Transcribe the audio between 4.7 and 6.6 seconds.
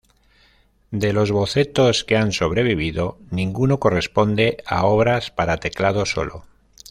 obras para teclado solo.